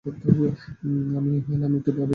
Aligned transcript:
আমি 0.05 1.33
হেলা 1.47 1.67
মৃত্যুর 1.67 1.95
দেবী। 1.95 2.09